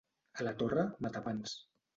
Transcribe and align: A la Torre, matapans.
A 0.39 0.47
la 0.47 0.53
Torre, 0.63 0.87
matapans. 1.07 1.57